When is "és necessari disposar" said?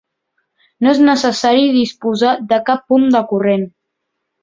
0.93-2.35